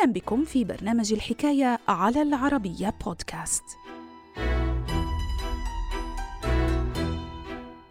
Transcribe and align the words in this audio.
أهلا 0.00 0.12
بكم 0.12 0.44
في 0.44 0.64
برنامج 0.64 1.12
الحكاية 1.12 1.78
على 1.88 2.22
العربية 2.22 2.94
بودكاست. 3.04 3.62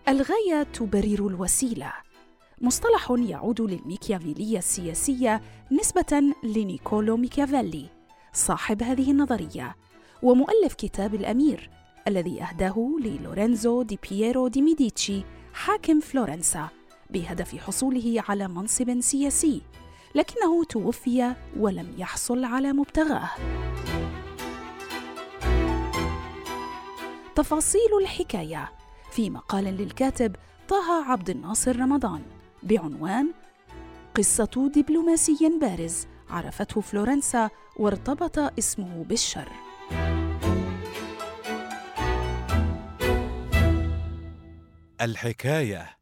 الغاية 0.08 0.64
تبرر 0.74 1.28
الوسيلة 1.28 1.94
مصطلح 2.62 3.14
يعود 3.18 3.62
للميكيافيلية 3.62 4.58
السياسية 4.58 5.42
نسبة 5.72 6.34
لنيكولو 6.44 7.18
ميكيافيلي 7.18 7.86
صاحب 8.34 8.84
هذه 8.84 9.12
النظرية 9.12 9.76
ومؤلف 10.24 10.74
كتاب 10.74 11.16
الأمير 11.16 11.70
الذي 12.08 12.44
أهداه 12.44 12.96
للورينزو 13.02 13.82
دي 13.82 14.00
بييرو 14.10 14.48
دي 14.48 14.62
ميديتشي 14.62 15.24
حاكم 15.54 16.00
فلورنسا 16.00 16.70
بهدف 17.10 17.56
حصوله 17.56 18.24
على 18.30 18.48
منصب 18.48 19.00
سياسي 19.00 19.62
لكنه 20.16 20.64
توفي 20.64 21.36
ولم 21.58 21.94
يحصل 21.98 22.44
على 22.44 22.74
مبتغاه. 22.74 23.30
تفاصيل 27.36 27.98
الحكاية 28.02 28.72
في 29.12 29.30
مقال 29.30 29.64
للكاتب 29.64 30.36
طه 30.68 31.12
عبد 31.12 31.30
الناصر 31.30 31.80
رمضان 31.80 32.22
بعنوان 32.64 33.32
قصة 34.16 34.72
دبلوماسي 34.76 35.60
بارز 35.62 36.08
عرفته 36.30 36.82
فلورنسا 36.82 37.50
وارتبط 37.78 38.40
اسمه 38.40 39.04
بالشر. 39.04 39.50
الحكاية 45.02 45.99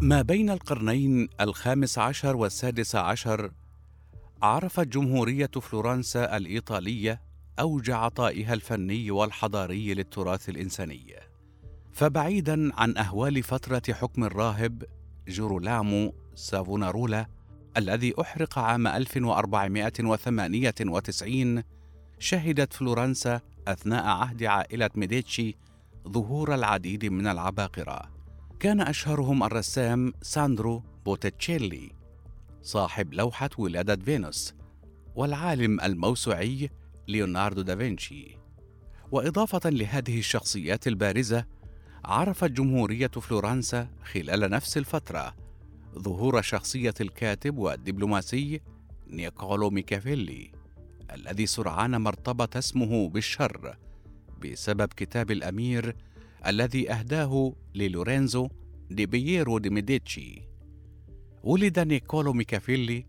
ما 0.00 0.22
بين 0.22 0.50
القرنين 0.50 1.28
الخامس 1.40 1.98
عشر 1.98 2.36
والسادس 2.36 2.96
عشر 2.96 3.50
عرفت 4.42 4.88
جمهورية 4.88 5.46
فلورنسا 5.46 6.36
الإيطالية 6.36 7.20
أوج 7.60 7.90
عطائها 7.90 8.54
الفني 8.54 9.10
والحضاري 9.10 9.94
للتراث 9.94 10.48
الإنساني. 10.48 11.14
فبعيدا 11.92 12.80
عن 12.80 12.96
أهوال 12.96 13.42
فترة 13.42 13.82
حكم 13.90 14.24
الراهب 14.24 14.84
جورولامو 15.28 16.14
سافونارولا 16.34 17.26
الذي 17.76 18.14
أحرق 18.20 18.58
عام 18.58 18.86
1498 18.86 21.62
شهدت 22.18 22.72
فلورنسا 22.72 23.40
أثناء 23.68 24.04
عهد 24.04 24.42
عائلة 24.42 24.90
ميديتشي 24.94 25.56
ظهور 26.08 26.54
العديد 26.54 27.04
من 27.04 27.26
العباقرة. 27.26 28.15
كان 28.60 28.80
أشهرهم 28.80 29.42
الرسام 29.42 30.12
ساندرو 30.22 30.82
بوتيتشيلي 31.04 31.92
صاحب 32.62 33.14
لوحة 33.14 33.50
ولادة 33.58 34.04
فينوس 34.04 34.54
والعالم 35.14 35.80
الموسوعي 35.80 36.70
ليوناردو 37.08 37.62
دافنشي. 37.62 38.38
وإضافة 39.12 39.70
لهذه 39.70 40.18
الشخصيات 40.18 40.86
البارزة 40.86 41.44
عرفت 42.04 42.50
جمهورية 42.50 43.06
فلورنسا 43.06 43.88
خلال 44.04 44.50
نفس 44.50 44.76
الفترة 44.76 45.34
ظهور 45.98 46.42
شخصية 46.42 46.94
الكاتب 47.00 47.58
والدبلوماسي 47.58 48.60
نيكولو 49.06 49.70
ميكافيلي 49.70 50.52
الذي 51.14 51.46
سرعان 51.46 51.96
ما 51.96 52.08
ارتبط 52.08 52.56
اسمه 52.56 53.08
بالشر 53.08 53.76
بسبب 54.42 54.88
كتاب 54.96 55.30
الأمير 55.30 55.96
الذي 56.46 56.92
أهداه 56.92 57.52
للورينزو 57.74 58.48
دي 58.90 59.06
بييرو 59.06 59.58
دي 59.58 59.70
ميديتشي. 59.70 60.42
ولد 61.42 61.78
نيكولو 61.78 62.32
ميكافيلي 62.32 63.06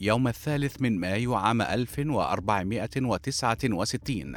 يوم 0.00 0.28
الثالث 0.28 0.80
من 0.80 1.00
مايو 1.00 1.34
عام 1.34 1.62
1469 1.62 4.36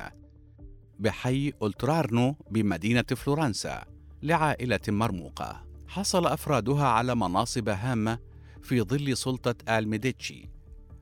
بحي 0.99 1.53
أولترارنو 1.61 2.35
بمدينة 2.51 3.01
فلورنسا 3.01 3.83
لعائلة 4.23 4.79
مرموقة. 4.87 5.63
حصل 5.87 6.25
أفرادها 6.25 6.87
على 6.87 7.15
مناصب 7.15 7.69
هامة 7.69 8.19
في 8.61 8.81
ظل 8.81 9.17
سلطة 9.17 9.77
آل 9.77 9.87
ميديتشي 9.87 10.49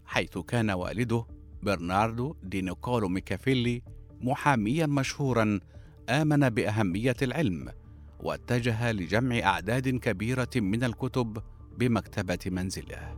حيث 0.05 0.37
كان 0.37 0.71
والده 0.71 1.25
برناردو 1.63 2.35
دي 2.43 2.61
نيكولو 2.61 3.07
ميكافيلي 3.07 3.81
محاميا 4.21 4.85
مشهورا 4.85 5.59
آمن 6.09 6.49
بأهمية 6.49 7.15
العلم 7.21 7.69
واتجه 8.19 8.91
لجمع 8.91 9.39
أعداد 9.39 9.89
كبيرة 9.89 10.49
من 10.55 10.83
الكتب 10.83 11.37
بمكتبة 11.77 12.39
منزله. 12.45 13.15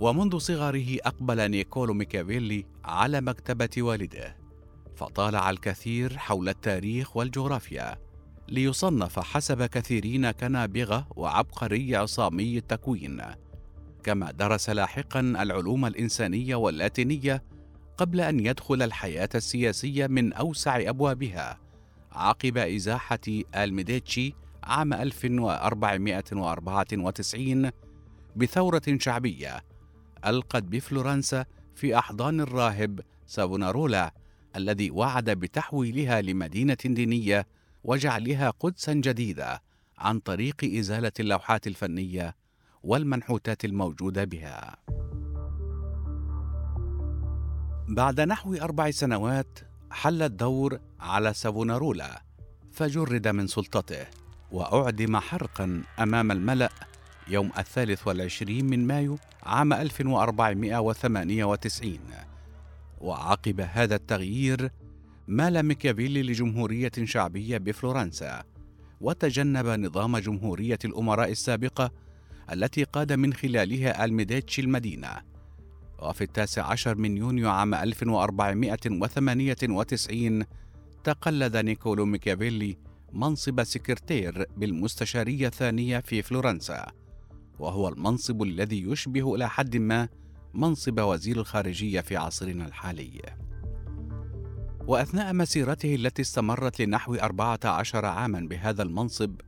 ومنذ 0.00 0.38
صغره 0.38 0.96
أقبل 1.00 1.50
نيكولو 1.50 1.94
ميكافيلي 1.94 2.66
على 2.84 3.20
مكتبة 3.20 3.70
والده، 3.78 4.36
فطالع 4.96 5.50
الكثير 5.50 6.18
حول 6.18 6.48
التاريخ 6.48 7.16
والجغرافيا، 7.16 7.98
ليصنف 8.48 9.18
حسب 9.18 9.62
كثيرين 9.62 10.30
كنابغة 10.30 11.06
وعبقري 11.16 11.96
عصامي 11.96 12.58
التكوين. 12.58 13.22
كما 14.02 14.30
درس 14.30 14.70
لاحقا 14.70 15.20
العلوم 15.20 15.86
الإنسانية 15.86 16.54
واللاتينية 16.54 17.42
قبل 17.98 18.20
أن 18.20 18.40
يدخل 18.40 18.82
الحياة 18.82 19.28
السياسية 19.34 20.06
من 20.06 20.32
أوسع 20.32 20.88
أبوابها 20.88 21.58
عقب 22.12 22.58
إزاحة 22.58 23.18
الميديتشي 23.56 24.34
عام 24.64 24.92
1494 24.92 27.70
بثورة 28.36 28.82
شعبية 28.98 29.64
ألقت 30.26 30.62
بفلورنسا 30.62 31.44
في 31.74 31.98
أحضان 31.98 32.40
الراهب 32.40 33.00
سافونارولا 33.26 34.14
الذي 34.56 34.90
وعد 34.90 35.30
بتحويلها 35.30 36.22
لمدينة 36.22 36.76
دينية 36.84 37.46
وجعلها 37.84 38.50
قدسا 38.50 38.92
جديدة 38.92 39.62
عن 39.98 40.18
طريق 40.18 40.64
إزالة 40.64 41.12
اللوحات 41.20 41.66
الفنية 41.66 42.36
والمنحوتات 42.82 43.64
الموجودة 43.64 44.24
بها. 44.24 44.76
بعد 47.88 48.20
نحو 48.20 48.54
أربع 48.54 48.90
سنوات 48.90 49.58
حل 49.90 50.22
الدور 50.22 50.78
على 51.00 51.34
سافونارولا 51.34 52.22
فجرد 52.72 53.28
من 53.28 53.46
سلطته 53.46 54.06
وأعدم 54.52 55.16
حرقا 55.16 55.82
أمام 55.98 56.32
الملأ 56.32 56.70
يوم 57.28 57.50
الثالث 57.58 58.06
والعشرين 58.06 58.64
من 58.64 58.86
مايو 58.86 59.18
عام 59.42 59.72
1498 59.72 61.98
وعقب 63.00 63.60
هذا 63.60 63.94
التغيير 63.94 64.70
مال 65.28 65.62
ميكافيلي 65.62 66.22
لجمهورية 66.22 66.92
شعبية 67.04 67.58
بفلورنسا 67.58 68.44
وتجنب 69.00 69.66
نظام 69.66 70.18
جمهورية 70.18 70.78
الأمراء 70.84 71.30
السابقة 71.30 71.90
التي 72.52 72.84
قاد 72.84 73.12
من 73.12 73.32
خلالها 73.32 74.04
الميديتشي 74.04 74.62
المدينة. 74.62 75.33
وفي 76.04 76.24
التاسع 76.24 76.66
عشر 76.66 76.94
من 76.94 77.16
يونيو 77.16 77.50
عام 77.50 77.74
1498 77.74 80.44
تقلد 81.04 81.56
نيكولو 81.56 82.04
ميكافيلي 82.04 82.76
منصب 83.12 83.62
سكرتير 83.62 84.46
بالمستشارية 84.56 85.46
الثانية 85.46 85.98
في 85.98 86.22
فلورنسا 86.22 86.86
وهو 87.58 87.88
المنصب 87.88 88.42
الذي 88.42 88.82
يشبه 88.82 89.34
إلى 89.34 89.48
حد 89.48 89.76
ما 89.76 90.08
منصب 90.54 91.00
وزير 91.00 91.36
الخارجية 91.36 92.00
في 92.00 92.16
عصرنا 92.16 92.66
الحالي. 92.66 93.20
وأثناء 94.86 95.32
مسيرته 95.32 95.94
التي 95.94 96.22
استمرت 96.22 96.80
لنحو 96.80 97.14
أربعة 97.14 97.60
عشر 97.64 98.06
عاما 98.06 98.40
بهذا 98.40 98.82
المنصب 98.82 99.40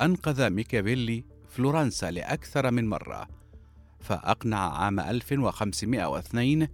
أنقذ 0.00 0.50
ميكافيلي 0.50 1.24
فلورنسا 1.48 2.10
لأكثر 2.10 2.70
من 2.70 2.88
مرة 2.88 3.28
فأقنع 4.06 4.78
عام 4.78 5.00
1502 5.00 6.68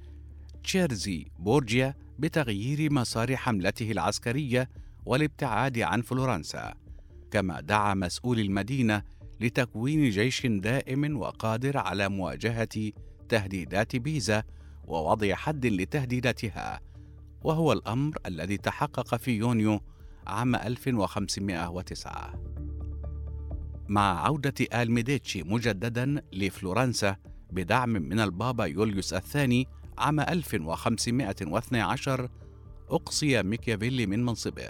تشيرزي 0.65 1.27
بورجيا 1.39 1.95
بتغيير 2.19 2.93
مسار 2.93 3.37
حملته 3.37 3.91
العسكرية 3.91 4.71
والابتعاد 5.07 5.79
عن 5.79 6.03
فلورنسا 6.03 6.75
كما 7.31 7.61
دعا 7.61 7.95
مسؤول 7.95 8.41
المدينة 8.41 9.03
لتكوين 9.41 10.11
جيش 10.11 10.47
دائم 10.47 11.17
وقادر 11.17 11.79
على 11.79 12.09
مواجهة 12.09 12.93
تهديدات 13.29 13.97
بيزا 13.97 14.43
ووضع 14.85 15.35
حد 15.35 15.67
لتهديداتها 15.67 16.81
وهو 17.43 17.73
الأمر 17.73 18.19
الذي 18.27 18.57
تحقق 18.57 19.17
في 19.17 19.31
يونيو 19.31 19.81
عام 20.27 20.55
1509 20.55 22.52
مع 23.89 24.27
عودة 24.27 24.55
آل 24.75 24.91
ميديتشي 24.91 25.43
مجددا 25.43 26.23
لفلورنسا 26.33 27.17
بدعم 27.51 27.91
من 27.91 28.21
البابا 28.21 28.65
يوليوس 28.65 29.15
الثاني 29.15 29.67
عام 29.99 30.21
1512 30.21 32.29
أقصي 32.91 33.43
ميكيافيلي 33.43 34.07
من 34.07 34.25
منصبه. 34.25 34.69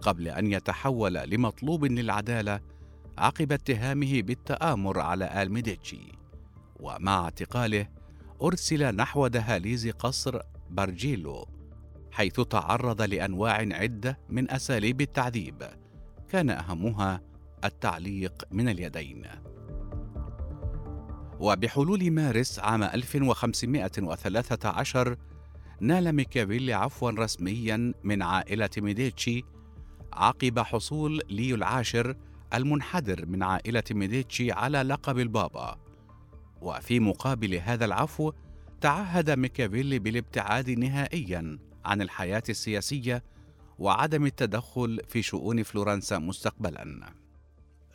قبل 0.00 0.28
أن 0.28 0.52
يتحول 0.52 1.14
لمطلوب 1.14 1.84
للعدالة 1.84 2.60
عقب 3.18 3.52
اتهامه 3.52 4.22
بالتآمر 4.22 5.00
على 5.00 5.42
آل 5.42 5.52
ميديتشي. 5.52 6.12
ومع 6.80 7.24
اعتقاله 7.24 7.88
أرسل 8.42 8.96
نحو 8.96 9.26
دهاليز 9.26 9.88
قصر 9.88 10.40
بارجيلو 10.70 11.48
حيث 12.10 12.40
تعرض 12.40 13.02
لأنواع 13.02 13.52
عدة 13.52 14.18
من 14.28 14.50
أساليب 14.50 15.00
التعذيب. 15.00 15.62
كان 16.28 16.50
أهمها 16.50 17.20
التعليق 17.66 18.44
من 18.50 18.68
اليدين. 18.68 19.26
وبحلول 21.40 22.10
مارس 22.10 22.58
عام 22.58 22.82
1513 22.82 25.16
نال 25.80 26.12
ميكافيلي 26.12 26.72
عفوا 26.72 27.10
رسميا 27.10 27.94
من 28.04 28.22
عائلة 28.22 28.70
ميديتشي 28.78 29.44
عقب 30.12 30.58
حصول 30.58 31.20
ليو 31.30 31.56
العاشر 31.56 32.16
المنحدر 32.54 33.26
من 33.26 33.42
عائلة 33.42 33.82
ميديتشي 33.90 34.52
على 34.52 34.82
لقب 34.82 35.18
البابا. 35.18 35.78
وفي 36.60 37.00
مقابل 37.00 37.54
هذا 37.54 37.84
العفو 37.84 38.32
تعهد 38.80 39.30
ميكافيلي 39.30 39.98
بالابتعاد 39.98 40.70
نهائيا 40.70 41.58
عن 41.84 42.02
الحياة 42.02 42.42
السياسية 42.48 43.22
وعدم 43.78 44.26
التدخل 44.26 45.00
في 45.08 45.22
شؤون 45.22 45.62
فلورنسا 45.62 46.18
مستقبلا. 46.18 47.12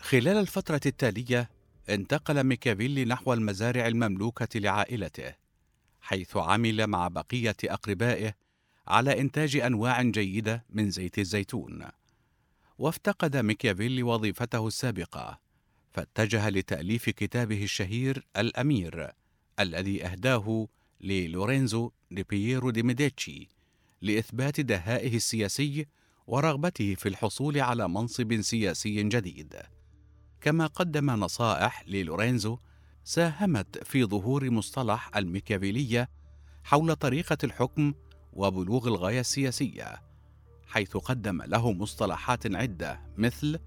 خلال 0.02 0.38
الفترة 0.38 0.82
التالية 0.86 1.50
انتقل 1.90 2.44
ميكافيلي 2.44 3.06
نحو 3.06 3.34
المزارع 3.34 3.88
المملوكة 3.88 4.60
لعائلته 4.60 5.34
حيث 6.02 6.38
عمل 6.38 6.88
مع 6.88 7.08
بقية 7.08 7.56
أقربائه 7.66 8.34
على 8.88 9.20
إنتاج 9.22 9.56
أنواع 9.56 10.02
جيدة 10.02 10.66
من 10.70 10.90
زيت 10.90 11.20
الزيتون. 11.20 11.84
وافتقد 12.78 13.38
ميكافيلي 13.38 14.04
وظيفته 14.04 14.68
السابقة 14.68 15.40
فاتجه 15.92 16.50
لتأليف 16.50 17.10
كتابه 17.10 17.64
الشهير 17.64 18.26
الأمير 18.38 19.12
الذي 19.60 20.06
أهداه 20.06 20.68
للورينزو 21.02 21.92
دي 22.12 22.24
بييرو 22.24 22.70
دي 22.70 22.84
ميديتشي 22.84 23.48
لإثبات 24.02 24.62
دهائه 24.62 25.16
السياسي 25.16 25.86
ورغبته 26.28 26.96
في 26.96 27.10
الحصول 27.10 27.60
على 27.60 27.88
منصب 27.90 28.42
سياسي 28.42 29.04
جديد. 29.04 29.56
كما 30.42 30.68
قدم 30.68 31.12
نصائح 31.12 31.84
للورينزو 31.88 32.58
ساهمت 33.04 33.84
في 33.84 34.06
ظهور 34.06 34.50
مصطلح 34.50 35.18
الميكافيلية 35.18 36.10
حول 36.64 36.96
طريقة 36.96 37.38
الحكم 37.44 37.94
وبلوغ 38.34 38.88
الغاية 38.88 39.20
السياسية 39.20 40.02
حيث 40.68 40.98
قدم 40.98 41.42
له 41.42 41.72
مصطلحات 41.72 42.56
عدة 42.56 43.02
مثل 43.18 43.60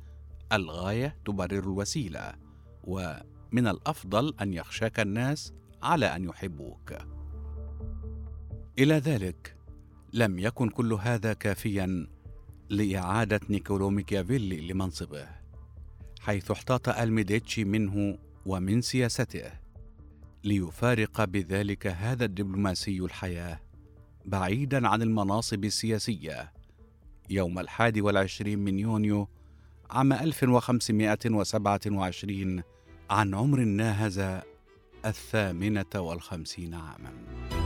الغاية 0.53 1.17
تبرر 1.25 1.59
الوسيلة 1.59 2.35
ومن 2.85 3.67
الأفضل 3.67 4.35
أن 4.41 4.53
يخشاك 4.53 5.01
الناس 5.01 5.53
على 5.83 6.07
أن 6.17 6.25
يحبوك. 6.25 6.95
إلى 8.79 8.95
ذلك 8.95 9.57
لم 10.13 10.39
يكن 10.39 10.69
كل 10.69 10.93
هذا 10.93 11.33
كافيا 11.33 12.07
لإعادة 12.71 13.41
نيكولو 13.51 13.91
ميكافيلي 13.91 14.73
لمنصبه. 14.73 15.44
حيث 16.25 16.51
احتاط 16.51 16.89
الميديتشي 16.89 17.65
منه 17.65 18.19
ومن 18.47 18.81
سياسته 18.81 19.53
ليفارق 20.45 21.25
بذلك 21.25 21.87
هذا 21.87 22.25
الدبلوماسي 22.25 22.99
الحياة 22.99 23.61
بعيدا 24.25 24.89
عن 24.89 25.03
المناصب 25.03 25.65
السياسية. 25.65 26.53
يوم 27.31 27.59
الحادي 27.59 28.01
والعشرين 28.01 28.59
من 28.59 28.79
يونيو 28.79 29.29
عام 29.91 30.13
1527 30.13 32.63
عن 33.11 33.35
عمر 33.35 33.61
ناهز 33.61 34.41
الثامنة 35.05 35.85
والخمسين 35.95 36.75
عاماً. 36.75 37.64